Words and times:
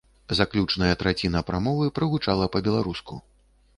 Заключная 0.37 0.95
траціна 1.01 1.43
прамовы 1.49 1.91
прагучала 1.99 2.51
па-беларуску. 2.57 3.23